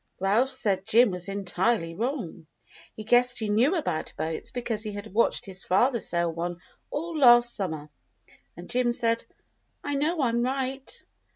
[0.19, 2.47] Ralph said Jim was entirely wrong.
[2.95, 7.19] He guessed he knew about boats because he had watched his father sail one all
[7.19, 7.87] last summer.
[8.57, 9.23] And Jim said,
[9.83, 10.91] "I know I'm right."